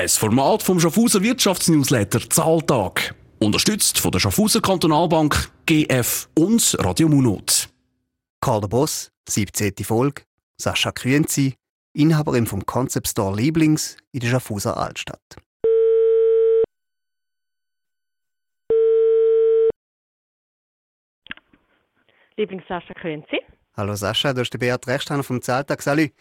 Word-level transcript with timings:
Ein 0.00 0.08
Format 0.08 0.62
vom 0.62 0.80
Schaffhauser 0.80 1.22
Wirtschaftsnewsletter 1.22 2.20
Zahltag. 2.30 3.14
Unterstützt 3.38 3.98
von 3.98 4.10
der 4.10 4.18
Schaffhauser 4.18 4.62
Kantonalbank, 4.62 5.52
GF 5.66 6.26
und 6.38 6.74
Radio 6.80 7.06
Munot. 7.06 7.68
Karl 8.40 8.62
der 8.62 8.68
Boss, 8.68 9.12
17. 9.28 9.74
Folge. 9.82 10.22
Sascha 10.56 10.90
Krünzi, 10.90 11.54
Inhaberin 11.92 12.46
vom 12.46 12.64
Concept 12.64 13.08
Store 13.08 13.36
Lieblings 13.36 13.98
in 14.12 14.20
der 14.20 14.28
Schaffhauser 14.28 14.78
Altstadt. 14.78 15.20
Lieblings 22.38 22.64
Sascha 22.66 22.94
Krünzi. 22.94 23.40
Hallo 23.76 23.94
Sascha, 23.96 24.32
du 24.32 24.40
bist 24.40 24.54
der 24.54 24.58
Beat 24.60 24.86
Rechsteiner 24.86 25.22
vom 25.22 25.42
Zahltag. 25.42 25.82
Salut. 25.82 26.12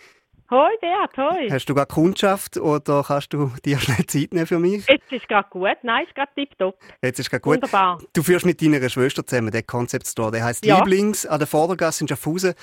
Hoi 0.51 0.71
Beat, 0.81 1.15
hoi. 1.17 1.47
Hast 1.51 1.69
du 1.69 1.75
gerade 1.75 1.93
Kundschaft 1.93 2.57
oder 2.57 3.03
kannst 3.05 3.31
du 3.33 3.51
dir 3.63 3.77
schnell 3.79 4.03
Zeit 4.07 4.33
nehmen 4.33 4.47
für 4.47 4.57
mich? 4.57 4.87
Jetzt 4.87 5.11
ist 5.11 5.27
gerade 5.27 5.47
gut. 5.51 5.77
Nein, 5.83 6.05
ist 6.05 6.15
gerade 6.15 6.31
tipptopp. 6.35 6.75
Jetzt 7.03 7.19
ist 7.19 7.29
gerade 7.29 7.41
gut. 7.41 7.55
Wunderbar. 7.57 7.99
Du 8.13 8.23
führst 8.23 8.47
mit 8.47 8.59
deiner 8.59 8.89
Schwester 8.89 9.23
zusammen 9.23 9.51
den 9.51 9.67
Concept 9.67 10.07
Store. 10.07 10.31
Der 10.31 10.43
heißt 10.43 10.65
Ja. 10.65 10.77
Lieblings 10.79 11.27
an 11.27 11.37
der 11.37 11.47
Vordergasse 11.47 12.03
in 12.03 12.07
Schaffhausen. 12.07 12.55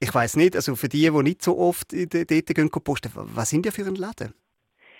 Ich 0.00 0.14
weiß 0.14 0.36
nicht, 0.36 0.54
also 0.54 0.76
für 0.76 0.88
die, 0.88 1.10
die 1.10 1.22
nicht 1.22 1.40
so 1.42 1.58
oft 1.58 1.92
dort 1.92 2.28
gehen 2.28 2.70
posten, 2.70 3.10
was 3.14 3.48
sind 3.48 3.64
die 3.64 3.70
für 3.70 3.86
ein 3.86 3.94
Laden? 3.94 4.34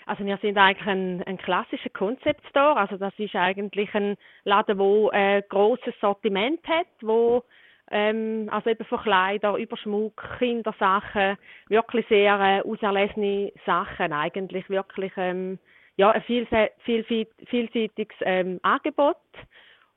Also 0.07 0.25
wir 0.25 0.37
sind 0.41 0.57
eigentlich 0.57 0.87
ein, 0.87 1.21
ein 1.23 1.37
klassischer 1.37 1.89
Concept 1.91 2.41
Store. 2.49 2.75
Also 2.75 2.97
das 2.97 3.13
ist 3.17 3.35
eigentlich 3.35 3.93
ein 3.93 4.15
Laden, 4.45 4.79
wo 4.79 5.09
ein 5.09 5.43
grosses 5.47 5.93
Sortiment 6.01 6.59
hat, 6.67 6.87
wo 7.01 7.43
ähm, 7.91 8.49
also 8.51 8.69
eben 8.69 8.85
von 8.85 9.01
Kleider, 9.01 9.55
über 9.57 9.77
Schmuck, 9.77 10.23
Kindersachen, 10.39 11.37
wirklich 11.67 12.05
sehr 12.07 12.39
äh, 12.39 12.61
auserlesene 12.61 13.51
Sachen 13.65 14.13
eigentlich, 14.13 14.69
wirklich 14.69 15.11
ähm, 15.17 15.59
ja, 15.97 16.11
ein 16.11 16.21
vielse- 16.23 16.71
vielfalt- 16.85 17.47
vielseitiges 17.47 18.17
ähm, 18.21 18.59
Angebot 18.63 19.17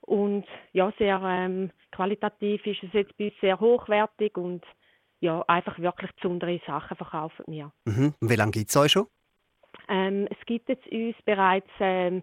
und 0.02 0.44
ja, 0.72 0.92
sehr 0.98 1.20
ähm, 1.24 1.70
qualitativ 1.92 2.66
ist 2.66 2.82
es 2.82 2.92
jetzt 2.92 3.16
bei 3.16 3.26
uns 3.26 3.34
sehr 3.40 3.58
hochwertig 3.58 4.36
und 4.36 4.64
ja, 5.20 5.42
einfach 5.46 5.78
wirklich 5.78 6.12
besondere 6.16 6.60
Sachen 6.66 6.96
verkaufen 6.96 7.44
wir. 7.48 7.72
Mhm. 7.86 8.14
Und 8.20 8.30
wie 8.30 8.36
lange 8.36 8.50
gibt 8.50 8.68
es 8.68 8.76
euch 8.76 8.92
schon? 8.92 9.06
Ähm, 9.88 10.28
es 10.30 10.46
gibt 10.46 10.68
jetzt 10.68 10.86
uns 10.88 11.16
bereits 11.24 11.70
ähm, 11.80 12.22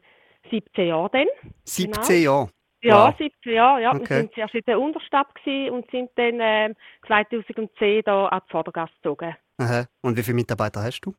17 0.51 0.87
Jahre 0.87 1.09
dann. 1.11 1.27
17 1.65 2.23
Jahre. 2.23 2.51
Ja, 2.81 3.07
Wow. 3.07 3.15
17 3.17 3.53
Jahre. 3.53 3.81
Ja. 3.81 3.95
Okay. 3.95 4.09
Wir 4.09 4.17
sind 4.17 4.33
zuerst 4.33 4.55
in 4.55 4.61
der 4.67 4.79
Unterstadt 4.79 5.27
und 5.45 5.89
sind 5.91 6.09
dann 6.15 6.39
ähm, 6.39 6.75
2010 7.07 8.03
da 8.05 8.27
an 8.27 8.41
die 8.45 8.51
Vordergasse 8.51 8.93
gezogen. 9.01 9.35
Aha. 9.57 9.85
Und 10.01 10.17
wie 10.17 10.23
viele 10.23 10.35
Mitarbeiter 10.35 10.81
hast 10.83 11.01
du? 11.01 11.13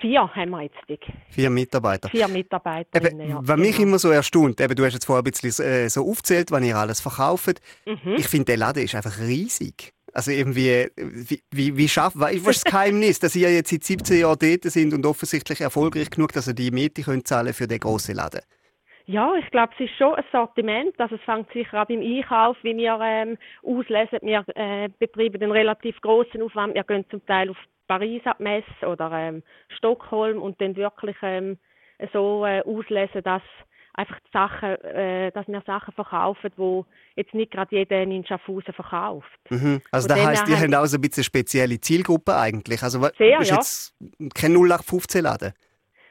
Vier 0.00 0.34
haben 0.34 0.50
wir 0.50 0.62
jetzt. 0.62 1.02
Vier 1.28 1.50
Mitarbeiter. 1.50 2.08
Vier 2.08 2.28
Mitarbeiterinnen. 2.28 3.20
Eben, 3.20 3.30
ja. 3.30 3.40
was 3.42 3.58
mich 3.58 3.76
genau. 3.76 3.88
immer 3.88 3.98
so 3.98 4.10
erstaunt, 4.10 4.60
eben, 4.60 4.74
du 4.74 4.84
hast 4.84 4.94
jetzt 4.94 5.04
vorher 5.04 5.22
ein 5.22 5.30
bisschen 5.30 5.64
äh, 5.64 5.88
so 5.90 6.08
aufgezählt, 6.08 6.50
was 6.50 6.62
ihr 6.64 6.76
alles 6.76 7.00
verkauft. 7.00 7.60
Mhm. 7.84 8.14
Ich 8.16 8.28
finde, 8.28 8.46
der 8.46 8.56
Laden 8.56 8.82
ist 8.82 8.94
einfach 8.94 9.18
riesig. 9.18 9.92
Also 10.12 10.30
irgendwie, 10.30 10.68
äh, 10.70 10.90
wie, 10.96 11.42
wie, 11.50 11.76
wie 11.76 11.88
schafft, 11.88 12.18
was 12.18 12.32
ist 12.32 12.46
das 12.46 12.64
Geheimnis, 12.64 13.18
dass 13.18 13.36
ihr 13.36 13.52
jetzt 13.52 13.70
seit 13.70 13.84
17 13.84 14.20
Jahren 14.20 14.38
dort 14.40 14.64
sind 14.64 14.94
und 14.94 15.04
offensichtlich 15.04 15.60
erfolgreich 15.60 16.10
genug, 16.10 16.32
dass 16.32 16.48
ihr 16.48 16.54
die 16.54 16.70
Miete 16.70 17.02
könnt 17.02 17.28
zahlen 17.28 17.52
für 17.52 17.66
den 17.66 17.80
grossen 17.80 18.14
Laden? 18.14 18.40
Ja, 19.06 19.34
ich 19.34 19.50
glaube, 19.50 19.72
es 19.78 19.84
ist 19.86 19.96
schon 19.96 20.14
ein 20.14 20.24
Sortiment. 20.30 20.98
Also 20.98 21.16
es 21.16 21.22
fängt 21.22 21.50
sicher 21.52 21.80
an 21.80 21.86
beim 21.88 22.00
Einkauf, 22.00 22.56
wie 22.62 22.76
wir 22.76 22.98
ähm, 23.02 23.38
auslesen. 23.62 24.18
Wir 24.22 24.44
äh, 24.54 24.88
betreiben 24.98 25.42
einen 25.42 25.52
relativ 25.52 26.00
großen 26.00 26.40
Aufwand. 26.42 26.74
Wir 26.74 26.84
gehen 26.84 27.04
zum 27.10 27.24
Teil 27.26 27.50
auf 27.50 27.56
Paris 27.88 28.22
Messe 28.38 28.86
oder 28.86 29.10
ähm, 29.12 29.42
Stockholm 29.76 30.40
und 30.40 30.60
dann 30.60 30.76
wirklich 30.76 31.16
ähm, 31.22 31.58
so 32.12 32.44
äh, 32.46 32.62
auslesen, 32.62 33.22
dass 33.24 33.42
einfach 33.94 34.18
die 34.20 34.30
Sachen, 34.32 34.68
äh, 34.84 35.32
dass 35.32 35.48
wir 35.48 35.60
Sachen 35.66 35.92
verkaufen, 35.94 36.50
wo 36.56 36.86
jetzt 37.16 37.34
nicht 37.34 37.50
gerade 37.50 37.74
jeder 37.74 38.02
in 38.02 38.24
Schaffhausen 38.24 38.72
verkauft. 38.72 39.26
Mhm. 39.50 39.80
Also 39.90 40.08
Von 40.08 40.16
das 40.16 40.26
heisst, 40.26 40.48
ihr 40.48 40.56
haben- 40.60 40.74
auch 40.74 40.86
so 40.86 40.96
ein 40.98 41.00
bisschen 41.00 41.24
spezielle 41.24 41.80
Zielgruppe 41.80 42.36
eigentlich. 42.36 42.82
Also 42.82 43.00
Sehr, 43.18 43.40
ist 43.40 43.50
ja. 43.50 43.56
jetzt 43.56 43.94
kein 44.34 44.52
0815 44.52 45.22
Laden. 45.22 45.52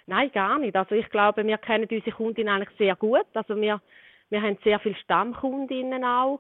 Nein, 0.10 0.32
gar 0.32 0.58
nicht. 0.58 0.76
Also 0.76 0.96
ich 0.96 1.08
glaube, 1.12 1.46
wir 1.46 1.58
kennen 1.60 1.88
unsere 1.90 2.12
Kundinnen 2.12 2.52
eigentlich 2.52 2.76
sehr 2.80 2.96
gut. 2.96 3.28
Also 3.36 3.56
wir, 3.56 3.80
wir 4.32 4.42
haben 4.42 4.58
sehr 4.64 4.80
viele 4.80 4.96
Stammkundinnen 4.96 6.04
auch 6.04 6.40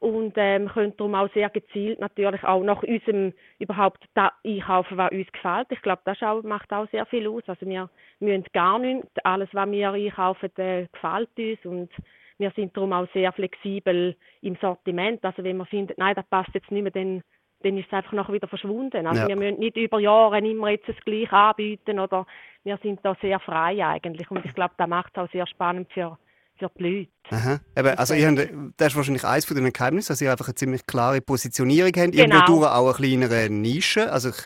und 0.00 0.32
ähm, 0.36 0.68
können 0.68 0.96
darum 0.96 1.14
auch 1.14 1.30
sehr 1.34 1.50
gezielt 1.50 2.00
natürlich 2.00 2.42
auch 2.44 2.62
nach 2.62 2.82
unserem 2.82 3.34
überhaupt 3.58 4.02
da 4.14 4.32
einkaufen, 4.42 4.96
was 4.96 5.12
uns 5.12 5.30
gefällt. 5.32 5.66
Ich 5.68 5.82
glaube, 5.82 6.00
das 6.06 6.22
auch, 6.22 6.42
macht 6.44 6.72
auch 6.72 6.88
sehr 6.92 7.04
viel 7.04 7.28
aus. 7.28 7.42
Also 7.46 7.66
wir 7.66 7.90
müssen 8.20 8.46
gar 8.54 8.78
nichts. 8.78 9.10
Alles, 9.22 9.50
was 9.52 9.70
wir 9.70 9.90
einkaufen, 9.92 10.50
äh, 10.56 10.86
gefällt 10.90 11.28
uns 11.36 11.66
und 11.66 11.90
wir 12.38 12.50
sind 12.52 12.74
darum 12.74 12.94
auch 12.94 13.06
sehr 13.12 13.32
flexibel 13.32 14.16
im 14.40 14.56
Sortiment. 14.62 15.22
Also 15.26 15.44
wenn 15.44 15.58
man 15.58 15.66
findet, 15.66 15.98
nein, 15.98 16.14
das 16.14 16.26
passt 16.30 16.54
jetzt 16.54 16.70
nicht 16.70 16.82
mehr, 16.82 16.90
dann 16.90 17.22
dann 17.62 17.76
ist 17.76 17.86
es 17.86 17.92
einfach 17.92 18.12
nachher 18.12 18.32
wieder 18.32 18.48
verschwunden. 18.48 19.06
Also 19.06 19.20
Ja. 19.22 19.28
wir 19.28 19.36
müssen 19.36 19.58
nicht 19.58 19.76
über 19.76 20.00
Jahre 20.00 20.38
immer 20.38 20.70
jetzt 20.70 20.88
das 20.88 20.96
Gleiche 21.04 21.32
anbieten 21.32 21.98
oder 22.00 22.26
wir 22.64 22.78
sind 22.82 23.00
da 23.02 23.16
sehr 23.20 23.38
frei 23.40 23.84
eigentlich 23.84 24.30
und 24.30 24.44
ich 24.44 24.54
glaube, 24.54 24.74
das 24.76 24.88
macht 24.88 25.12
es 25.14 25.22
auch 25.22 25.30
sehr 25.32 25.46
spannend 25.46 25.88
für, 25.92 26.18
für 26.58 26.70
die 26.78 26.82
Leute. 26.82 27.10
Aha. 27.30 27.60
Eben, 27.76 27.98
also 27.98 28.14
ihr 28.14 28.28
habt, 28.28 28.48
das 28.76 28.88
ist 28.88 28.96
wahrscheinlich 28.96 29.24
eines 29.24 29.44
von 29.44 29.56
den 29.56 29.72
Geheimnissen, 29.72 30.12
dass 30.12 30.20
ihr 30.20 30.30
einfach 30.30 30.48
eine 30.48 30.54
ziemlich 30.54 30.86
klare 30.86 31.20
Positionierung 31.20 31.92
habt. 31.96 32.14
Ihr 32.14 32.24
Genau. 32.24 32.44
durch 32.46 32.66
auch 32.66 32.86
eine 32.86 32.94
kleinere 32.94 33.48
Nische. 33.50 34.10
Also 34.12 34.30
ich 34.30 34.36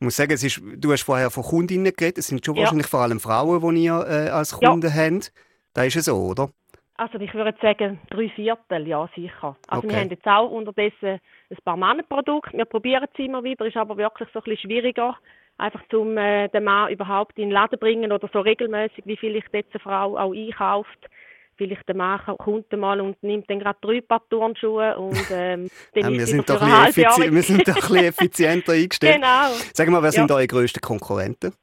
muss 0.00 0.16
sagen, 0.16 0.32
es 0.32 0.42
ist, 0.42 0.60
du 0.76 0.92
hast 0.92 1.02
vorher 1.02 1.30
von 1.30 1.42
Kundinnen 1.44 1.92
geredet. 1.96 2.18
Es 2.18 2.26
sind 2.28 2.44
schon 2.44 2.56
Ja. 2.56 2.62
wahrscheinlich 2.62 2.86
vor 2.88 3.00
allem 3.00 3.20
Frauen, 3.20 3.74
die 3.74 3.84
ihr 3.84 4.06
äh, 4.08 4.28
als 4.30 4.56
Ja. 4.60 4.68
Kunden 4.70 4.92
habt. 4.92 5.32
Das 5.74 5.86
ist 5.86 5.94
ja 5.94 6.02
so, 6.02 6.16
oder? 6.16 6.50
Also 6.96 7.18
ich 7.18 7.34
würde 7.34 7.54
sagen, 7.60 7.98
drei 8.10 8.28
Viertel, 8.28 8.86
ja 8.86 9.08
sicher. 9.16 9.56
Also 9.66 9.78
Okay. 9.86 9.88
wir 9.94 10.00
haben 10.00 10.10
jetzt 10.10 10.26
auch 10.26 10.48
unterdessen 10.50 11.18
ein 11.50 11.56
paar 11.64 11.76
Männerprodukte. 11.76 12.56
Wir 12.56 12.64
probieren 12.66 13.06
es 13.12 13.18
immer 13.18 13.42
wieder, 13.42 13.66
ist 13.66 13.76
aber 13.76 13.96
wirklich 13.96 14.28
so 14.32 14.38
ein 14.38 14.44
bisschen 14.44 14.70
schwieriger, 14.70 15.16
einfach 15.58 15.82
zum 15.90 16.16
äh, 16.16 16.48
den 16.48 16.62
Mann 16.64 16.92
überhaupt 16.92 17.36
in 17.36 17.48
den 17.48 17.50
Laden 17.50 17.78
bringen 17.80 18.12
oder 18.12 18.28
so 18.32 18.40
regelmäßig, 18.40 19.04
wie 19.06 19.16
vielleicht 19.16 19.52
jetzt 19.52 19.74
eine 19.74 19.80
Frau 19.80 20.16
auch 20.16 20.32
einkauft. 20.32 21.08
Vielleicht 21.56 21.86
der 21.88 21.96
Mann 21.96 22.20
kommt 22.38 22.72
mal 22.76 23.00
und 23.00 23.20
nimmt 23.22 23.48
dann 23.48 23.60
gerade 23.60 23.78
drei 23.80 24.00
Paar 24.00 24.22
Turnschuhe 24.28 24.96
und 24.96 25.26
ähm, 25.30 25.68
dann 25.94 26.02
Ja, 26.02 26.08
ist 26.10 26.18
wir, 26.18 26.26
sind 26.26 26.50
doch 26.50 26.62
ein 26.62 26.96
wir 26.96 27.42
sind 27.42 27.68
doch 27.68 27.74
ein 27.74 27.74
bisschen 27.80 27.96
effizienter 28.04 28.72
eingestellt. 28.72 29.16
Genau. 29.16 29.50
Sag 29.72 29.88
mal, 29.88 30.02
wer 30.02 30.12
sind 30.12 30.30
Ja. 30.30 30.36
eure 30.36 30.46
grössten 30.46 30.80
Konkurrenten? 30.80 31.54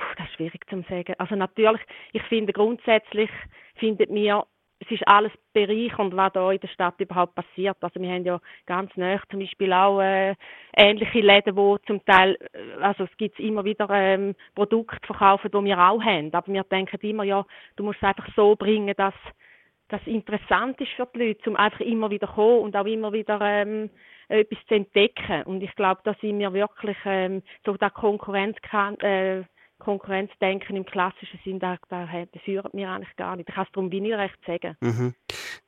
Puh, 0.00 0.14
das 0.16 0.26
ist 0.28 0.34
schwierig 0.36 0.68
zu 0.68 0.82
sagen. 0.88 1.14
Also 1.18 1.36
natürlich, 1.36 1.82
ich 2.12 2.22
finde 2.22 2.52
grundsätzlich, 2.52 3.30
findet 3.76 4.10
mir, 4.10 4.46
es 4.78 4.90
ist 4.90 5.06
alles 5.06 5.32
bereichernd, 5.52 6.16
was 6.16 6.32
da 6.32 6.50
in 6.50 6.58
der 6.58 6.68
Stadt 6.68 6.98
überhaupt 6.98 7.34
passiert. 7.34 7.76
Also 7.82 8.00
wir 8.00 8.10
haben 8.10 8.24
ja 8.24 8.40
ganz 8.64 8.90
nah 8.96 9.20
zum 9.30 9.40
Beispiel 9.40 9.70
auch 9.74 10.00
äh, 10.00 10.34
ähnliche 10.74 11.20
Läden, 11.20 11.54
wo 11.54 11.76
zum 11.86 12.02
Teil, 12.06 12.38
äh, 12.54 12.82
also 12.82 13.04
es 13.04 13.14
gibt 13.18 13.38
immer 13.38 13.62
wieder 13.64 13.90
ähm, 13.90 14.34
Produkte 14.54 15.06
verkaufen, 15.06 15.50
die 15.50 15.64
wir 15.64 15.78
auch 15.78 16.02
haben. 16.02 16.32
Aber 16.32 16.50
wir 16.50 16.64
denken 16.64 16.98
immer, 17.02 17.24
ja, 17.24 17.44
du 17.76 17.84
musst 17.84 17.98
es 18.00 18.08
einfach 18.08 18.26
so 18.34 18.56
bringen, 18.56 18.94
dass 18.96 19.14
das 19.88 20.00
interessant 20.06 20.80
ist 20.80 20.92
für 20.92 21.08
die 21.14 21.26
Leute, 21.26 21.50
um 21.50 21.56
einfach 21.56 21.80
immer 21.80 22.10
wieder 22.10 22.28
kommen 22.28 22.60
und 22.60 22.76
auch 22.76 22.86
immer 22.86 23.12
wieder 23.12 23.38
ähm, 23.42 23.90
etwas 24.28 24.58
zu 24.66 24.76
entdecken. 24.76 25.42
Und 25.42 25.62
ich 25.62 25.74
glaube, 25.74 26.00
da 26.04 26.14
sind 26.22 26.38
wir 26.38 26.54
wirklich 26.54 26.96
ähm, 27.04 27.42
so 27.66 27.76
da 27.76 27.90
Konkurrenz 27.90 28.56
äh, 29.02 29.42
Konkurrenzdenken 29.80 30.76
im 30.76 30.86
klassischen 30.86 31.40
Sinn, 31.44 31.58
da, 31.58 31.76
da, 31.88 32.06
da 32.06 32.38
führen 32.44 32.70
wir 32.72 32.88
eigentlich 32.88 33.16
gar 33.16 33.34
nicht. 33.36 33.48
Ich 33.48 33.54
kann 33.54 33.64
es 33.66 33.72
darum 33.72 33.90
wie 33.90 34.00
nicht 34.00 34.14
recht 34.14 34.38
sagen. 34.46 34.76
Mhm. 34.80 35.14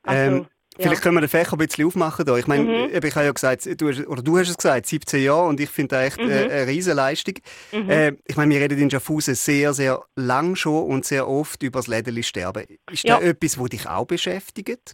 Also, 0.03 0.35
ähm, 0.37 0.47
ja. 0.77 0.85
Vielleicht 0.85 1.03
können 1.03 1.15
wir 1.15 1.21
den 1.21 1.29
Fächer 1.29 1.53
ein 1.53 1.59
bisschen 1.59 1.85
aufmachen. 1.85 2.25
Da. 2.25 2.35
Ich 2.37 2.47
meine, 2.47 2.63
Mhm. 2.63 2.89
ich 2.91 3.15
habe 3.15 3.25
ja 3.25 3.31
gesagt, 3.31 3.79
du 3.79 3.89
hast, 3.89 4.07
oder 4.07 4.23
du 4.23 4.37
hast 4.39 4.49
es 4.49 4.57
gesagt, 4.57 4.87
17 4.87 5.21
Jahre 5.21 5.47
und 5.47 5.59
ich 5.59 5.69
finde 5.69 5.89
das 5.95 6.07
echt 6.07 6.19
Mhm. 6.19 6.31
äh, 6.31 6.49
eine 6.49 6.67
Riesenleistung. 6.67 7.35
Mhm. 7.71 7.89
Äh, 7.89 8.13
ich 8.25 8.35
meine, 8.37 8.53
wir 8.55 8.61
reden 8.61 8.79
in 8.79 8.89
Schaffhausen 8.89 9.35
sehr, 9.35 9.73
sehr 9.73 10.01
lang 10.15 10.55
schon 10.55 10.83
und 10.85 11.05
sehr 11.05 11.27
oft 11.27 11.61
über 11.61 11.77
das 11.79 11.87
Lädeli 11.87 12.23
sterben. 12.23 12.63
Ist 12.91 13.03
Ja. 13.07 13.17
das 13.19 13.25
etwas, 13.29 13.55
das 13.57 13.69
dich 13.69 13.87
auch 13.87 14.07
beschäftigt? 14.07 14.93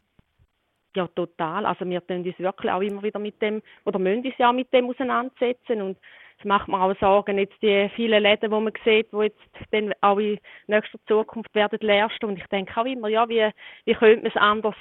Ja, 0.95 1.07
total. 1.07 1.65
Also 1.65 1.85
wir 1.85 2.05
tun 2.05 2.25
uns 2.25 2.39
wirklich 2.39 2.71
auch 2.71 2.81
immer 2.81 3.01
wieder 3.03 3.19
mit 3.19 3.41
dem, 3.41 3.61
oder 3.85 3.99
müssen 3.99 4.25
uns 4.25 4.33
ja 4.37 4.49
auch 4.49 4.53
mit 4.53 4.73
dem 4.73 4.89
auseinandersetzen 4.89 5.81
und 5.81 5.97
es 6.39 6.45
macht 6.45 6.67
mir 6.67 6.81
auch 6.81 6.95
Sorgen, 6.99 7.37
jetzt 7.37 7.61
die 7.61 7.89
vielen 7.95 8.23
Läden, 8.23 8.49
die 8.49 8.59
man 8.59 8.73
sieht, 8.83 9.11
die 9.11 9.17
jetzt 9.17 9.39
dann 9.71 9.93
auch 10.01 10.17
in 10.17 10.39
nächster 10.67 10.97
Zukunft 11.07 11.53
werden 11.53 11.79
leer 11.81 12.09
stehen. 12.09 12.29
Und 12.29 12.37
ich 12.37 12.47
denke 12.47 12.79
auch 12.79 12.85
immer, 12.85 13.09
ja, 13.09 13.27
wie, 13.27 13.49
wie 13.85 13.93
könnte 13.93 14.23
man 14.23 14.31
es 14.31 14.37
anders, 14.37 14.75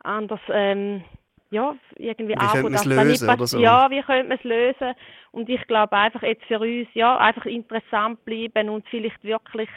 anders 0.00 0.40
ähm, 0.50 1.04
ja, 1.50 1.76
irgendwie 1.96 2.34
man 2.34 2.74
es 2.74 2.82
dass 2.84 2.96
da 2.96 3.04
nicht 3.04 3.20
lösen 3.20 3.28
oder 3.28 3.36
pass- 3.36 3.50
so? 3.50 3.60
Ja, 3.60 3.90
wie 3.90 4.02
könnte 4.02 4.28
man 4.28 4.38
es 4.38 4.44
lösen? 4.44 4.94
Und 5.30 5.48
ich 5.48 5.64
glaube 5.66 5.96
einfach 5.96 6.22
jetzt 6.22 6.44
für 6.44 6.58
uns, 6.58 6.88
ja, 6.94 7.16
einfach 7.18 7.46
interessant 7.46 8.24
bleiben 8.24 8.68
und 8.68 8.88
vielleicht 8.88 9.22
wirklich 9.22 9.68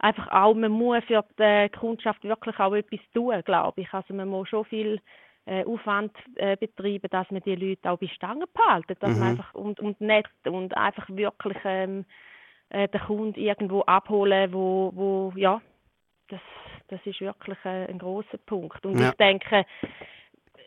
einfach 0.00 0.28
auch, 0.32 0.54
man 0.54 0.72
muss 0.72 1.04
für 1.04 1.24
die 1.38 1.68
Kundschaft 1.78 2.24
wirklich 2.24 2.58
auch 2.58 2.74
etwas 2.74 3.00
tun, 3.14 3.40
glaube 3.44 3.80
ich. 3.80 3.92
Also 3.94 4.12
man 4.12 4.28
muss 4.28 4.48
schon 4.48 4.64
viel 4.64 5.00
äh, 5.46 5.64
Aufwand 5.64 6.12
äh, 6.36 6.56
betreiben, 6.56 7.08
dass 7.10 7.30
man 7.30 7.42
die 7.42 7.56
Leute 7.56 7.90
auch 7.90 7.98
bei 7.98 8.08
Stangen 8.08 8.46
behalten, 8.52 8.94
dass 9.00 9.12
Mhm. 9.12 9.18
man 9.18 9.28
einfach 9.30 9.54
und, 9.54 9.80
und 9.80 10.00
nett 10.00 10.26
und 10.44 10.76
einfach 10.76 11.08
wirklich 11.08 11.58
ähm, 11.64 12.04
äh, 12.70 12.88
den 12.88 13.00
Kunden 13.00 13.40
irgendwo 13.40 13.82
abholen, 13.82 14.52
wo, 14.52 14.92
wo 14.94 15.32
ja, 15.36 15.60
das, 16.28 16.40
das 16.88 17.00
ist 17.04 17.20
wirklich 17.20 17.58
ein, 17.64 17.88
ein 17.88 17.98
großer 17.98 18.38
Punkt. 18.46 18.84
Und 18.86 18.98
ja. 18.98 19.10
ich 19.10 19.16
denke, 19.16 19.64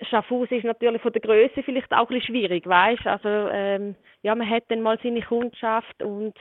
Schaffhausen 0.10 0.58
ist 0.58 0.66
natürlich 0.66 1.02
von 1.02 1.14
der 1.14 1.22
Größe 1.22 1.64
vielleicht 1.64 1.92
auch 1.92 2.02
ein 2.02 2.08
bisschen 2.08 2.36
schwierig, 2.36 2.68
weißt? 2.68 3.08
Also 3.08 3.30
ähm, 3.30 3.96
ja, 4.24 4.36
man 4.36 4.50
hat 4.50 4.64
dann 4.68 4.82
mal 4.82 5.00
seine 5.02 5.22
Kundschaft 5.22 6.02
und 6.04 6.36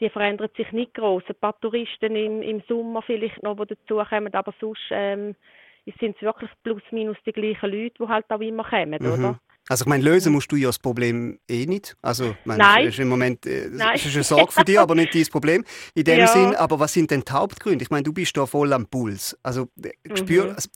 die 0.00 0.08
verändert 0.08 0.54
sich 0.56 0.70
nicht 0.72 0.94
groß. 0.94 1.24
Ein 1.28 1.34
paar 1.40 1.58
Touristen 1.60 2.16
im, 2.16 2.42
im 2.42 2.60
Sommer 2.68 3.02
vielleicht 3.02 3.42
noch, 3.42 3.56
die 3.56 3.74
dazukommen, 3.74 4.34
aber 4.34 4.54
sonst 4.60 4.82
ähm, 4.90 5.34
sind 5.98 6.16
es 6.16 6.22
wirklich 6.22 6.50
plus 6.62 6.82
minus 6.90 7.16
die 7.26 7.32
gleichen 7.32 7.70
Leute, 7.70 7.94
die 8.00 8.08
halt 8.08 8.26
auch 8.28 8.40
immer 8.40 8.64
kommen, 8.64 8.98
mhm. 9.00 9.12
oder? 9.12 9.40
Also 9.68 9.84
ich 9.84 9.88
meine, 9.88 10.02
lösen 10.02 10.32
musst 10.32 10.50
du 10.50 10.56
ja 10.56 10.68
das 10.68 10.78
Problem 10.78 11.38
eh 11.48 11.66
nicht. 11.66 11.96
Also 12.02 12.30
ich 12.30 12.46
meine, 12.46 12.62
Nein. 12.62 12.84
Das 12.86 12.94
ist 12.94 13.00
im 13.00 13.08
Moment 13.08 13.46
äh, 13.46 13.68
Nein. 13.70 13.94
ist 13.94 14.12
eine 14.12 14.24
Sorge 14.24 14.52
für 14.52 14.64
dich, 14.64 14.78
aber 14.78 14.94
nicht 14.94 15.14
dein 15.14 15.26
Problem. 15.26 15.64
In 15.94 16.04
dem 16.04 16.18
ja. 16.18 16.26
Sinn, 16.26 16.54
aber 16.56 16.80
was 16.80 16.92
sind 16.92 17.10
denn 17.10 17.22
die 17.26 17.32
Hauptgründe? 17.32 17.82
Ich 17.84 17.90
meine, 17.90 18.02
du 18.02 18.12
bist 18.12 18.36
da 18.36 18.44
voll 18.46 18.72
am 18.72 18.86
Puls. 18.86 19.38
Also 19.42 19.68
mhm. 19.76 20.16
spür, 20.16 20.54
also, 20.54 20.68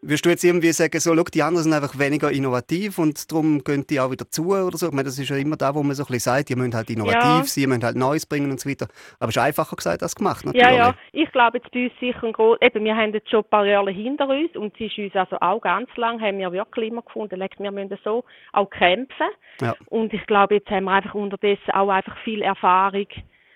Wirst 0.00 0.24
du 0.24 0.28
jetzt 0.30 0.44
irgendwie 0.44 0.70
sagen, 0.72 1.00
so, 1.00 1.14
die 1.14 1.42
anderen 1.42 1.64
sind 1.64 1.72
einfach 1.72 1.98
weniger 1.98 2.30
innovativ 2.30 2.98
und 2.98 3.30
darum 3.30 3.64
gehen 3.64 3.84
die 3.88 3.98
auch 3.98 4.10
wieder 4.10 4.30
zu 4.30 4.48
oder 4.48 4.76
so? 4.76 4.86
Ich 4.86 4.92
meine, 4.92 5.04
das 5.04 5.18
ist 5.18 5.28
ja 5.28 5.36
immer 5.36 5.56
da, 5.56 5.74
wo 5.74 5.82
man 5.82 5.94
so 5.96 6.04
ein 6.04 6.06
bisschen 6.06 6.34
sagt, 6.34 6.48
die 6.50 6.56
müssen 6.56 6.74
halt 6.74 6.88
innovativ 6.88 7.20
ja. 7.20 7.42
sein, 7.42 7.62
die 7.62 7.66
müssen 7.66 7.84
halt 7.84 7.96
Neues 7.96 8.24
bringen 8.24 8.50
und 8.50 8.60
so 8.60 8.70
weiter. 8.70 8.86
Aber 9.18 9.30
es 9.30 9.36
ist 9.36 9.42
einfacher 9.42 9.74
gesagt 9.74 10.02
als 10.02 10.14
gemacht, 10.14 10.46
natürlich. 10.46 10.66
Ja, 10.66 10.72
ja. 10.72 10.94
Ich 11.12 11.30
glaube 11.32 11.58
jetzt 11.58 11.70
bei 11.72 11.84
uns 11.84 11.92
sicher 11.98 12.24
ein 12.24 12.32
groß, 12.32 12.58
eben, 12.60 12.84
wir 12.84 12.96
haben 12.96 13.12
jetzt 13.12 13.28
schon 13.28 13.40
ein 13.40 13.50
paar 13.50 13.66
Jahre 13.66 13.90
hinter 13.90 14.28
uns 14.28 14.54
und 14.54 14.72
es 14.74 14.86
ist 14.86 14.98
uns 14.98 15.16
also 15.16 15.36
auch 15.40 15.60
ganz 15.60 15.88
lang, 15.96 16.20
haben 16.20 16.38
wir 16.38 16.52
wirklich 16.52 16.90
immer 16.90 17.02
gefunden, 17.02 17.40
wir 17.40 17.70
müssen 17.72 17.98
so 18.04 18.24
auch 18.52 18.70
kämpfen. 18.70 19.26
Ja. 19.60 19.74
Und 19.86 20.12
ich 20.12 20.24
glaube, 20.26 20.56
jetzt 20.56 20.70
haben 20.70 20.84
wir 20.84 20.92
einfach 20.92 21.14
unterdessen 21.14 21.72
auch 21.72 21.88
einfach 21.88 22.16
viel 22.22 22.42
Erfahrung 22.42 23.06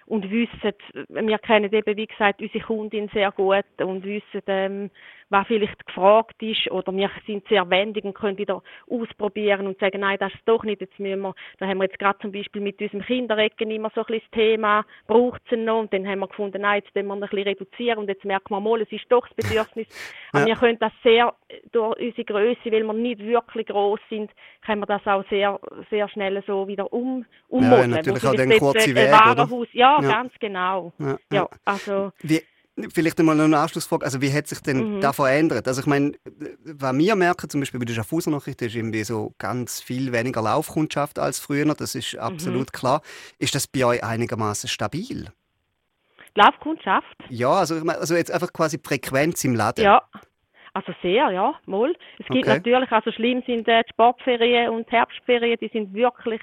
und 0.07 0.31
wissen, 0.31 0.75
wir 1.09 1.39
kennen 1.39 1.73
eben, 1.73 1.97
wie 1.97 2.07
gesagt, 2.07 2.43
unsere 2.43 2.65
Kundin 2.65 3.09
sehr 3.15 3.33
gut 3.33 3.65
und 3.79 4.05
wissen, 4.05 4.43
ähm, 4.47 4.91
was 5.33 5.47
vielleicht 5.47 5.87
gefragt 5.87 6.41
ist 6.43 6.71
oder 6.71 6.95
wir 6.95 7.11
sind 7.27 7.49
sehr 7.49 7.69
wendig 7.71 8.05
und 8.05 8.15
können 8.15 8.39
wieder 8.39 8.63
ausprobieren 8.89 9.67
und 9.67 9.79
sagen, 9.81 10.01
nein, 10.01 10.19
das 10.21 10.33
ist 10.35 10.43
doch 10.47 10.63
nicht, 10.63 10.81
jetzt 10.83 10.99
müssen 10.99 11.23
wir, 11.23 11.35
da 11.59 11.67
haben 11.67 11.79
wir 11.79 11.85
jetzt 11.85 11.99
gerade 11.99 12.19
zum 12.21 12.33
Beispiel 12.33 12.61
mit 12.61 12.81
unserem 12.81 13.01
Kinderecken 13.03 13.71
immer 13.71 13.91
so 13.95 14.03
ein 14.03 14.07
bisschen 14.07 14.29
das 14.31 14.39
Thema, 14.39 14.85
braucht 15.07 15.41
es 15.51 15.59
noch 15.59 15.81
und 15.81 15.93
dann 15.93 16.07
haben 16.07 16.21
wir 16.21 16.29
gefunden, 16.29 16.61
nein, 16.61 16.83
jetzt 16.85 16.95
müssen 16.95 17.09
wir 17.09 17.15
ein 17.15 17.21
bisschen 17.21 17.43
reduzieren 17.43 17.99
und 17.99 18.09
jetzt 18.09 18.25
merken 18.25 18.55
wir 18.55 18.61
mal, 18.61 18.83
es 18.83 18.93
ist 18.93 19.07
doch 19.09 19.27
das 19.27 19.35
Bedürfnis. 19.37 19.89
Ja. 20.33 20.41
Aber 20.41 20.47
wir 20.47 20.57
können 20.57 20.79
das 20.79 20.93
sehr, 21.03 21.35
durch 21.73 21.99
unsere 21.99 22.25
Größe, 22.25 22.71
weil 22.71 22.85
wir 22.85 22.93
nicht 22.93 23.21
wirklich 23.21 23.67
groß 23.67 24.01
sind, 24.11 24.31
können 24.65 24.83
wir 24.83 24.87
das 24.87 25.07
auch 25.07 25.25
sehr, 25.31 25.59
sehr 25.91 26.09
schnell 26.11 26.43
so 26.47 26.69
wieder 26.69 26.93
um, 26.93 27.25
ummodeln. 27.49 27.91
Ja, 27.91 27.97
natürlich 27.97 28.27
auch 28.27 28.35
den 28.35 28.59
kurzen 28.59 28.95
Weg, 28.95 29.11
Warenhaus, 29.11 29.69
ja, 29.73 29.99
ja, 30.03 30.11
ganz 30.11 30.33
genau. 30.39 30.93
Ja, 30.99 31.17
ja. 31.33 31.49
also... 31.65 32.13
Wie 32.21 32.43
Vielleicht 32.93 33.21
einmal 33.21 33.37
noch 33.37 33.45
eine 33.45 33.59
Anschlussfrage. 33.59 34.05
Also, 34.05 34.23
wie 34.23 34.33
hat 34.33 34.47
sich 34.47 34.61
denn 34.61 34.97
mhm. 34.97 35.01
da 35.01 35.13
verändert? 35.13 35.69
Also, 35.69 35.83
ich 35.83 35.87
meine, 35.87 36.13
was 36.65 36.97
wir 36.97 37.17
merken, 37.17 37.51
zum 37.51 37.61
Beispiel 37.61 37.79
bei 37.79 37.85
der 37.85 37.95
Schaffhauser 37.95 38.31
Nachricht, 38.31 38.63
ist 38.63 38.75
irgendwie 38.75 39.05
so 39.05 39.35
ganz 39.39 39.83
viel 39.83 40.13
weniger 40.13 40.41
Laufkundschaft 40.41 41.19
als 41.19 41.39
früher. 41.39 41.67
Das 41.75 41.95
ist 41.95 42.17
absolut 42.17 42.69
mhm. 42.69 42.79
klar. 42.79 43.03
Ist 43.39 43.55
das 43.55 43.67
bei 43.67 43.85
euch 43.85 44.03
einigermaßen 44.03 44.69
stabil? 44.69 45.29
Laufkundschaft? 46.35 47.17
Ja, 47.29 47.51
also, 47.51 47.75
also 47.87 48.15
jetzt 48.15 48.31
einfach 48.31 48.53
quasi 48.53 48.79
Frequenz 48.83 49.45
im 49.45 49.55
Laden. 49.55 49.85
Ja. 49.85 50.03
Also 50.75 50.95
sehr, 51.03 51.31
ja, 51.31 51.53
mal. 51.67 51.95
Es 52.19 52.27
gibt 52.29 52.47
okay. 52.47 52.57
natürlich, 52.57 52.91
also 52.91 53.13
schlimm 53.13 53.43
sind 53.47 53.69
äh, 53.69 53.83
die 53.83 53.93
Sportferien 53.93 54.71
und 54.71 54.91
Herbstferien, 54.91 55.59
die 55.61 55.69
sind 55.69 55.93
wirklich 55.93 56.41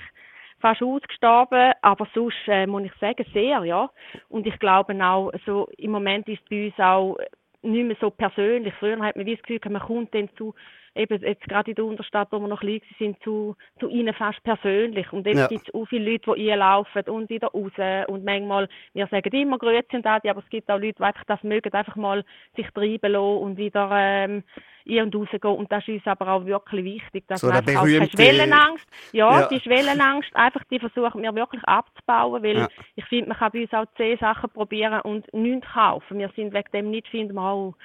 fast 0.59 0.81
ausgestorben, 0.81 1.73
aber 1.81 2.07
sonst 2.13 2.35
äh, 2.47 2.67
muss 2.67 2.83
ich 2.83 2.93
sagen, 2.99 3.25
sehr, 3.33 3.63
ja. 3.63 3.89
Und 4.29 4.45
ich 4.47 4.57
glaube 4.59 4.93
auch, 5.03 5.31
so 5.45 5.67
im 5.77 5.91
Moment 5.91 6.27
ist 6.27 6.47
bei 6.49 6.67
uns 6.67 6.79
auch 6.79 7.17
nicht 7.61 7.85
mehr 7.85 7.97
so 7.99 8.09
persönlich. 8.09 8.73
Früher 8.75 8.99
hat 8.99 9.15
man 9.15 9.25
wie 9.25 9.35
das 9.35 9.43
Gefühl, 9.43 9.71
man 9.71 9.81
kommt 9.81 10.13
dann 10.13 10.29
zu 10.35 10.53
eben 10.95 11.21
jetzt 11.21 11.47
gerade 11.47 11.71
in 11.71 11.75
der 11.75 11.85
Unterstadt, 11.85 12.29
wo 12.31 12.39
wir 12.39 12.47
noch 12.47 12.63
liegen, 12.63 12.85
sind 12.97 13.21
zu, 13.23 13.55
zu 13.79 13.89
ihnen 13.89 14.13
fast 14.13 14.41
persönlich. 14.43 15.11
Und 15.13 15.25
jetzt 15.25 15.37
ja. 15.37 15.47
gibt 15.47 15.67
es 15.67 15.73
auch 15.73 15.85
viele 15.85 16.11
Leute, 16.11 16.33
die 16.35 16.51
einlaufen 16.51 17.03
und 17.03 17.29
wieder 17.29 17.47
raus. 17.47 18.07
Und 18.07 18.25
manchmal, 18.25 18.67
wir 18.93 19.07
sagen 19.07 19.33
immer 19.33 19.57
Grüezi 19.57 19.95
und 19.95 20.05
Adi, 20.05 20.29
aber 20.29 20.41
es 20.41 20.49
gibt 20.49 20.69
auch 20.69 20.79
Leute, 20.79 20.95
die 20.99 21.03
einfach 21.03 21.25
das 21.25 21.43
mögen, 21.43 21.73
einfach 21.73 21.95
mal 21.95 22.23
sich 22.55 22.67
treiben 22.71 23.11
lassen 23.11 23.37
und 23.37 23.57
wieder 23.57 23.89
ähm, 23.93 24.43
ein- 24.87 25.03
und 25.03 25.15
rausgehen. 25.15 25.55
Und 25.55 25.71
das 25.71 25.87
ist 25.87 25.95
uns 25.95 26.07
aber 26.07 26.27
auch 26.33 26.45
wirklich 26.45 26.83
wichtig, 26.83 27.25
dass 27.27 27.41
so 27.41 27.47
man 27.47 27.57
einfach 27.57 27.81
auch 27.81 27.85
keine 27.85 28.09
Schwellenangst, 28.09 28.87
ja, 29.11 29.41
ja, 29.41 29.47
die 29.47 29.59
Schwellenangst, 29.59 30.35
einfach 30.35 30.63
die 30.65 30.79
versuchen 30.79 31.21
wir 31.21 31.33
wirklich 31.35 31.63
abzubauen, 31.63 32.43
weil 32.43 32.57
ja. 32.57 32.67
ich 32.95 33.05
finde, 33.05 33.29
man 33.29 33.37
kann 33.37 33.51
bei 33.51 33.61
uns 33.61 33.73
auch 33.73 33.85
zehn 33.97 34.17
Sachen 34.17 34.49
probieren 34.49 35.01
und 35.01 35.31
nichts 35.33 35.67
kaufen. 35.71 36.19
Wir 36.19 36.29
sind 36.35 36.53
wegen 36.53 36.71
dem 36.73 36.89
nicht, 36.91 37.07
finden 37.07 37.35
wir 37.35 37.41
auch, 37.41 37.75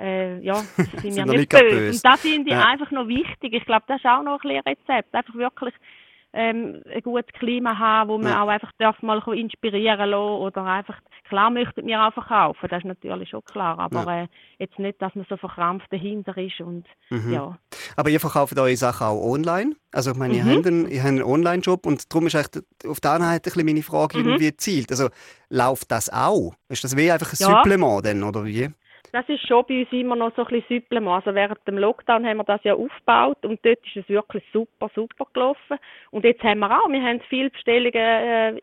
äh, 0.00 0.40
ja, 0.40 0.54
sind 1.02 1.16
wir 1.16 1.24
nicht 1.26 1.50
böse. 1.50 1.64
böse. 1.64 1.90
Und 1.92 2.04
das 2.04 2.20
finde 2.20 2.50
ich 2.50 2.56
ja. 2.56 2.64
einfach 2.64 2.90
noch 2.90 3.08
wichtig. 3.08 3.54
Ich 3.54 3.64
glaube, 3.64 3.84
das 3.86 3.98
ist 3.98 4.06
auch 4.06 4.22
noch 4.22 4.42
ein 4.44 4.60
Rezept. 4.66 5.14
Einfach 5.14 5.34
wirklich 5.34 5.74
ähm, 6.32 6.82
ein 6.92 7.02
gutes 7.02 7.32
Klima 7.38 7.76
haben, 7.78 8.10
wo 8.10 8.18
man 8.18 8.32
ja. 8.32 8.42
auch 8.42 8.48
einfach 8.48 8.70
darf 8.78 9.00
mal 9.02 9.20
inspirieren 9.34 10.10
lassen 10.10 10.42
oder 10.42 10.64
einfach, 10.64 10.96
klar 11.28 11.50
möchten 11.50 11.86
wir 11.86 12.06
auch 12.06 12.12
verkaufen, 12.12 12.68
das 12.68 12.78
ist 12.78 12.86
natürlich 12.86 13.30
schon 13.30 13.44
klar, 13.44 13.78
aber 13.78 14.04
ja. 14.04 14.22
äh, 14.22 14.26
jetzt 14.58 14.78
nicht, 14.78 15.02
dass 15.02 15.14
man 15.14 15.26
so 15.28 15.36
verkrampft 15.36 15.92
dahinter 15.92 16.36
ist 16.36 16.60
und 16.60 16.84
mhm. 17.10 17.32
ja. 17.32 17.58
Aber 17.96 18.10
ihr 18.10 18.20
verkauft 18.20 18.56
eure 18.58 18.76
Sachen 18.76 19.08
auch 19.08 19.32
online? 19.32 19.74
Also 19.92 20.12
ich 20.12 20.16
meine, 20.16 20.34
ihr 20.34 20.44
mhm. 20.44 20.56
habt 20.56 20.66
einen, 20.66 20.86
einen 20.86 21.22
Online-Job 21.22 21.84
und 21.84 22.12
darum 22.12 22.28
ist 22.28 22.34
echt 22.34 22.60
auf 22.86 23.00
der 23.00 23.10
anderen 23.12 23.32
Seite 23.32 23.64
meine 23.64 23.82
Frage 23.82 24.18
mhm. 24.18 24.26
irgendwie 24.26 24.56
zielt. 24.56 24.90
Also 24.92 25.08
läuft 25.48 25.90
das 25.90 26.10
auch? 26.12 26.54
Ist 26.68 26.84
das 26.84 26.96
wie 26.96 27.10
einfach 27.10 27.32
ein 27.32 27.36
ja. 27.40 27.46
Supplement 27.46 28.04
denn, 28.04 28.22
oder 28.22 28.44
wie? 28.44 28.70
Das 29.12 29.28
ist 29.28 29.46
schon 29.46 29.64
bei 29.68 29.80
uns 29.80 29.92
immer 29.92 30.16
noch 30.16 30.34
so 30.36 30.44
ein 30.44 30.48
bisschen 30.48 30.80
Supplement. 30.80 31.26
Also 31.26 31.34
während 31.34 31.66
dem 31.66 31.78
Lockdown 31.78 32.26
haben 32.26 32.38
wir 32.38 32.44
das 32.44 32.62
ja 32.64 32.74
aufgebaut 32.74 33.44
und 33.44 33.58
dort 33.64 33.78
ist 33.86 33.96
es 33.96 34.08
wirklich 34.08 34.44
super, 34.52 34.90
super 34.94 35.26
gelaufen. 35.32 35.78
Und 36.10 36.24
jetzt 36.24 36.42
haben 36.42 36.60
wir 36.60 36.70
auch, 36.70 36.88
wir 36.88 37.02
haben 37.02 37.20
viele 37.28 37.50
Bestellungen 37.50 37.94
äh, 37.94 38.60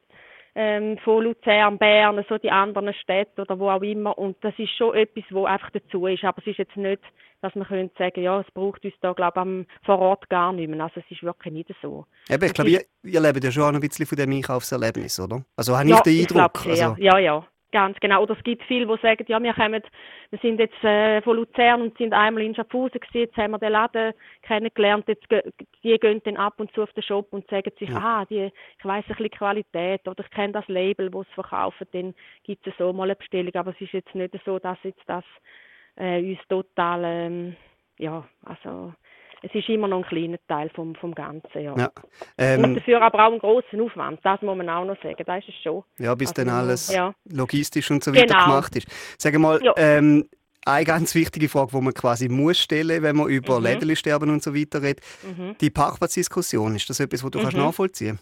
ähm, 0.55 0.97
von 1.03 1.23
Luzern, 1.23 1.77
Bern, 1.77 2.25
so 2.27 2.37
die 2.37 2.49
anderen 2.49 2.93
Städte 2.93 3.41
oder 3.41 3.59
wo 3.59 3.69
auch 3.69 3.81
immer. 3.81 4.17
Und 4.17 4.37
das 4.41 4.53
ist 4.57 4.71
schon 4.71 4.95
etwas, 4.95 5.23
wo 5.29 5.45
einfach 5.45 5.69
dazu 5.71 6.07
ist. 6.07 6.23
Aber 6.23 6.39
es 6.39 6.47
ist 6.47 6.57
jetzt 6.57 6.75
nicht, 6.75 7.01
dass 7.41 7.53
man 7.53 7.67
könnte 7.67 7.95
sagen, 7.97 8.23
ja, 8.23 8.39
es 8.39 8.51
braucht 8.53 8.83
uns 8.83 8.93
da, 9.01 9.13
glaube 9.13 9.65
ich, 9.69 9.85
vor 9.85 9.99
Ort 9.99 10.27
gar 10.29 10.51
nicht 10.53 10.69
mehr. 10.69 10.81
Also 10.81 10.99
es 10.99 11.11
ist 11.11 11.21
wirklich 11.21 11.53
nicht 11.53 11.69
so. 11.81 12.05
Eben, 12.29 12.43
ich 12.43 12.53
glaube, 12.53 12.71
ihr, 12.71 12.81
ihr 13.03 13.21
lebt 13.21 13.43
ja 13.43 13.51
schon 13.51 13.63
auch 13.63 13.73
ein 13.73 13.79
bisschen 13.79 14.07
von 14.07 14.17
dem 14.17 14.31
Einkaufserlebnis, 14.31 15.19
oder? 15.19 15.43
Also 15.55 15.77
habe 15.77 15.89
ja, 15.89 15.97
ich 15.97 16.01
den 16.01 16.21
Eindruck? 16.21 16.65
Ich 16.65 16.83
also... 16.83 16.95
Ja, 16.97 17.19
ja. 17.19 17.45
Ganz 17.71 17.99
genau. 17.99 18.23
Oder 18.23 18.37
es 18.37 18.43
gibt 18.43 18.63
viele, 18.63 18.87
die 18.87 19.01
sagen, 19.01 19.25
ja, 19.27 19.43
wir 19.43 19.53
kommen, 19.53 19.83
wir 20.29 20.39
sind 20.39 20.57
jetzt 20.57 20.81
äh, 20.85 21.21
von 21.21 21.35
Luzern 21.35 21.81
und 21.81 21.97
sind 21.97 22.13
einmal 22.13 22.43
in 22.43 22.55
Schaffhausen 22.55 23.01
gewesen, 23.01 23.17
jetzt 23.17 23.35
haben 23.35 23.51
wir 23.51 23.59
den 23.59 23.73
Laden 23.73 24.13
kennengelernt, 24.43 25.05
jetzt 25.07 25.25
die 25.83 25.97
gehen 25.99 26.21
dann 26.23 26.37
ab 26.37 26.53
und 26.59 26.71
zu 26.73 26.83
auf 26.83 26.93
den 26.93 27.03
Shop 27.03 27.27
und 27.31 27.45
sagen 27.49 27.71
sich, 27.77 27.89
ja. 27.89 27.97
ah, 27.97 28.25
die, 28.25 28.51
ich 28.77 28.85
weiss 28.85 29.03
ein 29.09 29.15
bisschen 29.15 29.31
Qualität 29.31 30.07
oder 30.07 30.23
ich 30.23 30.29
kenne 30.31 30.53
das 30.53 30.67
Label, 30.69 31.09
das 31.11 31.27
es 31.27 31.33
verkaufen, 31.33 31.87
dann 31.91 32.15
gibt 32.43 32.65
es 32.65 32.73
so 32.77 32.93
mal 32.93 33.03
eine 33.03 33.17
Bestellung, 33.17 33.53
aber 33.55 33.71
es 33.71 33.81
ist 33.81 33.91
jetzt 33.91 34.15
nicht 34.15 34.33
so, 34.45 34.59
dass 34.59 34.77
jetzt 34.83 35.03
das 35.05 35.25
äh, 35.97 36.21
uns 36.21 36.39
total, 36.47 37.01
ähm, 37.03 37.55
ja, 37.97 38.25
also 38.45 38.93
es 39.41 39.53
ist 39.53 39.69
immer 39.69 39.87
noch 39.87 40.03
ein 40.03 40.09
kleiner 40.09 40.37
Teil 40.47 40.69
vom, 40.73 40.95
vom 40.95 41.13
Ganzen. 41.13 41.61
Ja. 41.61 41.75
ja 41.77 41.91
ähm, 42.37 42.63
und 42.63 42.75
dafür 42.75 43.01
aber 43.01 43.25
auch 43.25 43.31
einen 43.31 43.39
grossen 43.39 43.81
Aufwand, 43.81 44.19
das 44.23 44.41
muss 44.41 44.57
man 44.57 44.69
auch 44.69 44.85
noch 44.85 45.01
sagen, 45.01 45.23
das 45.25 45.43
ist 45.43 45.49
es 45.49 45.63
schon. 45.63 45.83
Ja, 45.99 46.15
bis 46.15 46.29
also, 46.29 46.43
dann 46.43 46.53
alles 46.53 46.93
ja. 46.93 47.13
logistisch 47.29 47.89
und 47.91 48.03
so 48.03 48.13
weiter 48.13 48.25
genau. 48.25 48.45
gemacht 48.45 48.75
ist. 48.75 48.87
Sag 49.17 49.37
mal, 49.37 49.59
ja. 49.63 49.73
ähm, 49.77 50.27
eine 50.65 50.85
ganz 50.85 51.15
wichtige 51.15 51.47
Frage, 51.47 51.71
die 51.73 51.81
man 51.81 51.93
quasi 51.93 52.27
muss 52.27 52.59
stellen, 52.59 53.01
wenn 53.01 53.15
man 53.15 53.29
über 53.29 53.59
mhm. 53.59 53.65
Lädensterben 53.65 54.29
und 54.29 54.43
so 54.43 54.53
weiter 54.53 54.81
redet. 54.81 55.01
Mhm. 55.23 55.55
Die 55.61 55.69
Parkplatzdiskussion, 55.69 56.75
ist 56.75 56.89
das 56.89 56.99
etwas, 56.99 57.23
was 57.23 57.31
du 57.31 57.39
mhm. 57.39 57.43
kannst 57.43 57.57
nachvollziehen 57.57 58.19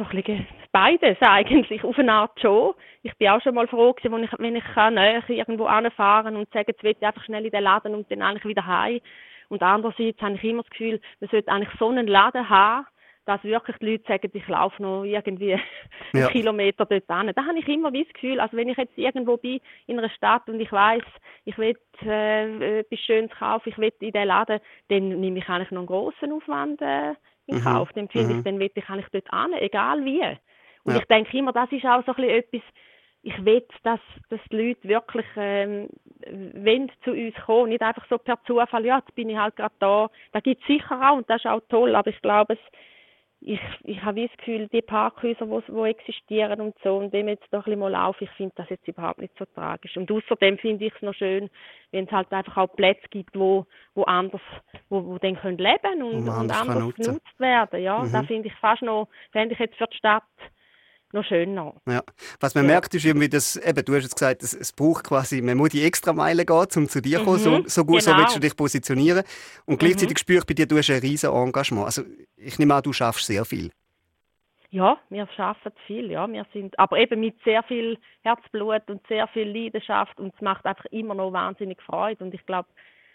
so 0.00 0.04
ein 0.04 0.22
bisschen 0.22 0.46
beides 0.72 1.16
eigentlich, 1.20 1.84
auf 1.84 1.98
eine 1.98 2.12
Art 2.12 2.40
schon. 2.40 2.74
Ich 3.02 3.16
bin 3.16 3.28
auch 3.28 3.42
schon 3.42 3.54
mal 3.54 3.68
froh 3.68 3.92
gewesen, 3.92 4.12
wenn 4.12 4.24
ich, 4.24 4.30
wenn 4.38 4.56
ich 4.56 4.64
kann, 4.74 4.94
näher 4.94 5.22
irgendwo 5.28 5.66
anfahren 5.66 6.36
und 6.36 6.52
sagen, 6.52 6.66
jetzt 6.68 6.82
will 6.82 6.96
ich 6.98 7.06
einfach 7.06 7.24
schnell 7.24 7.44
in 7.44 7.50
den 7.50 7.62
Laden 7.62 7.94
und 7.94 8.10
dann 8.10 8.22
eigentlich 8.22 8.44
wieder 8.44 8.66
heim. 8.66 9.00
Und 9.48 9.62
andererseits 9.62 10.20
habe 10.22 10.34
ich 10.34 10.44
immer 10.44 10.62
das 10.62 10.70
Gefühl, 10.70 11.00
man 11.18 11.30
sollte 11.30 11.50
eigentlich 11.50 11.76
so 11.78 11.88
einen 11.88 12.06
Laden 12.06 12.48
haben, 12.48 12.86
dass 13.26 13.44
wirklich 13.44 13.76
die 13.78 13.86
Leute 13.86 14.04
sagen, 14.06 14.30
ich 14.32 14.48
laufe 14.48 14.82
noch 14.82 15.04
irgendwie 15.04 15.50
ja. 16.12 16.26
einen 16.26 16.28
Kilometer 16.28 16.86
dort 16.86 17.04
hin. 17.06 17.32
Da 17.34 17.46
habe 17.46 17.58
ich 17.58 17.68
immer 17.68 17.90
das 17.90 18.08
Gefühl, 18.12 18.40
also 18.40 18.56
wenn 18.56 18.68
ich 18.68 18.76
jetzt 18.76 18.96
irgendwo 18.96 19.36
bin 19.36 19.60
in 19.86 19.98
einer 19.98 20.10
Stadt 20.10 20.48
und 20.48 20.60
ich 20.60 20.72
weiß, 20.72 21.02
ich 21.44 21.58
will 21.58 21.76
äh, 22.02 22.80
etwas 22.80 22.98
Schönes 23.00 23.30
kaufen, 23.32 23.68
ich 23.68 23.78
will 23.78 23.92
in 24.00 24.12
den 24.12 24.28
Laden, 24.28 24.60
dann 24.88 25.08
nehme 25.20 25.38
ich 25.38 25.48
eigentlich 25.48 25.70
noch 25.70 25.80
einen 25.80 25.86
grossen 25.86 26.32
Aufwand 26.32 26.80
äh, 26.80 27.14
in 27.46 27.58
mhm. 27.58 27.64
Kauf. 27.64 27.90
Dann 27.94 28.08
finde 28.08 28.32
mhm. 28.32 28.38
ich, 28.38 28.44
dann 28.44 28.58
will 28.58 28.70
ich 28.74 28.88
eigentlich 28.88 29.08
dort 29.12 29.30
hin, 29.30 29.58
egal 29.58 30.04
wie. 30.04 30.38
Und 30.84 30.94
ja. 30.94 31.00
ich 31.00 31.06
denke 31.06 31.36
immer, 31.36 31.52
das 31.52 31.70
ist 31.72 31.84
auch 31.84 32.04
so 32.04 32.12
ein 32.12 32.16
bisschen 32.16 32.30
etwas, 32.30 32.62
ich 33.22 33.44
will, 33.44 33.66
dass, 33.82 34.00
dass 34.30 34.40
die 34.50 34.56
Leute 34.56 34.88
wirklich 34.88 35.26
ähm, 35.36 35.88
wenn 36.26 36.90
zu 37.04 37.12
uns 37.12 37.34
kommen, 37.44 37.70
nicht 37.70 37.82
einfach 37.82 38.06
so 38.08 38.18
per 38.18 38.42
Zufall, 38.44 38.84
ja, 38.86 38.98
jetzt 38.98 39.14
bin 39.14 39.28
ich 39.28 39.36
halt 39.36 39.56
gerade 39.56 39.74
da. 39.78 40.10
Da 40.32 40.40
gibt 40.40 40.60
es 40.62 40.66
sicher 40.66 41.00
auch 41.02 41.16
und 41.16 41.28
das 41.28 41.44
ist 41.44 41.50
auch 41.50 41.60
toll, 41.68 41.94
aber 41.94 42.10
ich 42.10 42.20
glaube, 42.22 42.54
es, 42.54 42.58
ich, 43.42 43.60
ich 43.84 44.02
habe 44.02 44.26
das 44.26 44.36
Gefühl, 44.36 44.68
die 44.68 44.82
Parkhäuser, 44.82 45.46
die 45.46 45.72
wo 45.72 45.86
existieren 45.86 46.60
und 46.60 46.74
so, 46.84 46.96
und 46.96 47.12
dem 47.12 47.28
jetzt 47.28 47.46
doch 47.50 47.60
ein 47.60 47.64
bisschen 47.64 47.80
mal 47.80 47.92
laufen, 47.92 48.24
ich 48.24 48.30
finde 48.32 48.52
das 48.56 48.68
jetzt 48.68 48.86
überhaupt 48.86 49.20
nicht 49.20 49.36
so 49.38 49.46
tragisch. 49.46 49.96
Und 49.96 50.10
außerdem 50.10 50.58
finde 50.58 50.86
ich 50.86 50.94
es 50.94 51.02
noch 51.02 51.14
schön, 51.14 51.48
wenn 51.90 52.04
es 52.04 52.10
halt 52.10 52.30
einfach 52.32 52.56
auch 52.58 52.76
Plätze 52.76 53.08
gibt, 53.08 53.38
wo, 53.38 53.66
wo 53.94 54.02
anders, 54.04 54.42
wo, 54.90 55.04
wo 55.06 55.18
dann 55.18 55.36
können 55.36 55.56
leben 55.56 56.02
und, 56.02 56.28
und 56.28 56.50
anders, 56.50 56.94
genutzt 56.94 57.40
werden. 57.40 57.82
Ja, 57.82 58.00
mhm. 58.00 58.12
da 58.12 58.22
finde 58.24 58.48
ich 58.48 58.54
fast 58.56 58.82
noch, 58.82 59.08
fände 59.32 59.54
ich 59.54 59.58
jetzt 59.58 59.76
für 59.76 59.86
die 59.86 59.96
Stadt 59.96 60.22
noch 61.12 61.24
schöner. 61.24 61.74
Ja. 61.86 62.02
Was 62.40 62.54
man 62.54 62.64
ja. 62.64 62.72
merkt, 62.72 62.94
ist 62.94 63.04
irgendwie, 63.04 63.28
dass, 63.28 63.56
eben, 63.56 63.84
du 63.84 63.94
hast 63.94 64.02
jetzt 64.02 64.14
gesagt, 64.14 64.42
es, 64.42 64.54
es 64.54 64.72
braucht 64.72 65.04
quasi, 65.04 65.42
man 65.42 65.56
muss 65.56 65.70
die 65.70 65.84
extra 65.84 66.12
Meile 66.12 66.44
gehen, 66.44 66.66
um 66.76 66.88
zu 66.88 67.00
dir 67.00 67.18
zu 67.18 67.24
kommen, 67.24 67.38
so, 67.38 67.50
mhm. 67.58 67.68
so 67.68 67.84
gut, 67.84 68.04
genau. 68.04 68.16
so 68.16 68.22
willst 68.22 68.36
du 68.36 68.40
dich 68.40 68.56
positionieren. 68.56 69.24
Und 69.66 69.78
gleichzeitig 69.78 70.16
mhm. 70.16 70.20
spüre 70.20 70.38
ich 70.40 70.46
bei 70.46 70.54
dir, 70.54 70.66
du 70.66 70.78
hast 70.78 70.90
ein 70.90 71.00
riesen 71.00 71.30
Engagement. 71.30 71.86
Also 71.86 72.02
ich 72.36 72.58
nehme 72.58 72.74
an, 72.74 72.82
du 72.82 72.92
schaffst 72.92 73.26
sehr 73.26 73.44
viel. 73.44 73.70
Ja, 74.72 74.98
wir 75.08 75.26
schaffen 75.34 75.72
viel, 75.86 76.12
ja. 76.12 76.30
Wir 76.30 76.46
sind, 76.52 76.78
aber 76.78 76.98
eben 76.98 77.18
mit 77.18 77.34
sehr 77.44 77.64
viel 77.64 77.98
Herzblut 78.22 78.88
und 78.88 79.04
sehr 79.08 79.26
viel 79.28 79.48
Leidenschaft 79.48 80.18
und 80.20 80.32
es 80.32 80.40
macht 80.40 80.64
einfach 80.64 80.84
immer 80.86 81.14
noch 81.14 81.32
wahnsinnig 81.32 81.82
Freude 81.82 82.22
und 82.22 82.32
ich 82.32 82.46
glaube, 82.46 82.68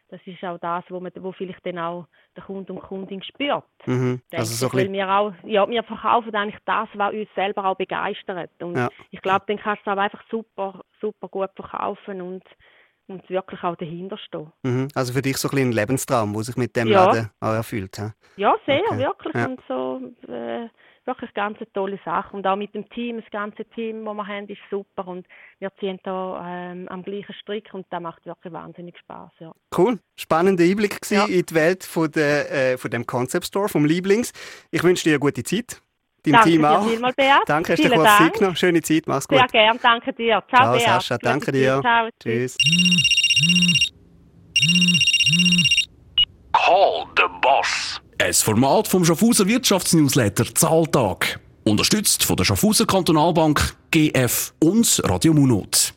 das 0.09 0.21
ist 0.25 0.43
auch 0.43 0.57
das, 0.59 0.83
wo, 0.89 0.99
man, 0.99 1.11
wo 1.19 1.31
vielleicht 1.31 1.65
dann 1.65 1.79
auch 1.79 2.07
der 2.35 2.43
Kunde 2.43 2.71
und 2.73 2.81
Kundin 2.81 3.23
spürt. 3.23 3.63
Mhm. 3.85 4.21
Also 4.31 4.67
so 4.67 4.73
weil 4.73 4.91
wir 4.91 5.09
auch, 5.09 5.33
ja, 5.43 5.67
wir 5.67 5.83
verkaufen 5.83 6.35
eigentlich 6.35 6.61
das, 6.65 6.87
was 6.93 7.13
uns 7.13 7.29
selber 7.35 7.65
auch 7.65 7.75
begeistert. 7.75 8.51
Und 8.61 8.77
ja. 8.77 8.89
ich 9.11 9.21
glaube, 9.21 9.45
dann 9.47 9.57
kannst 9.57 9.85
du 9.85 9.91
auch 9.91 9.97
einfach 9.97 10.21
super, 10.29 10.81
super 11.01 11.27
gut 11.27 11.49
verkaufen 11.55 12.21
und, 12.21 12.43
und 13.07 13.27
wirklich 13.29 13.63
auch 13.63 13.75
dahinter 13.75 14.17
stehen. 14.19 14.51
Mhm. 14.63 14.87
Also 14.93 15.13
für 15.13 15.21
dich 15.21 15.37
so 15.37 15.49
ein, 15.49 15.57
ein 15.57 15.71
Lebenstraum, 15.71 16.33
der 16.33 16.43
sich 16.43 16.55
mit 16.55 16.75
dem 16.75 16.87
ja. 16.87 17.05
Laden 17.05 17.31
auch 17.39 17.53
erfüllt. 17.53 17.97
Ja, 17.97 18.13
ja 18.37 18.55
sehr, 18.65 18.81
okay. 18.87 18.99
wirklich. 18.99 19.33
Ja. 19.33 19.45
Und 19.45 19.61
so, 19.67 20.31
äh, 20.31 20.69
wirklich 21.05 21.33
ganz 21.33 21.57
eine 21.57 21.71
tolle 21.73 21.99
Sache. 22.03 22.35
Und 22.35 22.45
auch 22.47 22.55
mit 22.55 22.73
dem 22.73 22.89
Team, 22.89 23.21
das 23.21 23.29
ganze 23.31 23.65
Team, 23.65 24.05
das 24.05 24.13
wir 24.15 24.27
haben, 24.27 24.47
ist 24.47 24.59
super. 24.69 25.07
Und 25.07 25.27
wir 25.59 25.71
ziehen 25.79 25.99
da 26.03 26.43
ähm, 26.47 26.87
am 26.89 27.03
gleichen 27.03 27.33
Strick 27.41 27.73
und 27.73 27.85
das 27.89 28.01
macht 28.01 28.25
wirklich 28.25 28.53
wahnsinnig 28.53 28.97
Spaß. 28.99 29.31
Ja. 29.39 29.53
Cool. 29.75 29.99
Spannender 30.15 30.63
Einblick 30.63 30.99
ja. 31.09 31.25
in 31.25 31.45
die 31.45 31.55
Welt 31.55 31.83
von, 31.83 32.11
der, 32.11 32.51
äh, 32.51 32.77
von 32.77 32.91
dem 32.91 33.05
Concept 33.05 33.45
Store, 33.45 33.69
vom 33.69 33.85
Lieblings. 33.85 34.31
Ich 34.71 34.83
wünsche 34.83 35.03
dir 35.03 35.11
eine 35.11 35.19
gute 35.19 35.43
Zeit. 35.43 35.81
Deinem 36.23 36.33
danke 36.33 36.49
Team 36.49 36.65
auch. 36.65 36.87
Dir 36.87 36.99
Beat. 36.99 37.41
Danke, 37.45 37.73
hast 37.73 37.83
du 37.83 37.89
kurz 37.89 38.17
Zeit 38.17 38.33
genommen. 38.33 38.55
Schöne 38.55 38.81
Zeit, 38.81 39.03
mach's 39.05 39.27
gut. 39.27 39.37
Sehr 39.37 39.47
gern, 39.47 39.79
danke 39.81 40.13
dir. 40.13 40.43
Ciao, 40.49 40.77
Ciao 40.77 40.79
Sascha, 40.79 41.17
danke 41.19 41.51
dir. 41.51 41.81
Ciao, 41.81 42.09
tschüss. 42.19 42.57
Call 46.51 47.05
the 47.15 47.27
Boss. 47.41 48.01
Ein 48.17 48.33
Format 48.33 48.87
vom 48.87 49.03
Schaffhauser 49.03 49.45
Wirtschaftsnewsletter 49.45 50.45
Zahltag. 50.55 51.39
Unterstützt 51.65 52.23
von 52.23 52.37
der 52.37 52.45
Schaffhauser 52.45 52.85
Kantonalbank, 52.85 53.75
GF 53.91 54.53
und 54.63 55.01
Radio 55.03 55.33
Munot. 55.33 55.93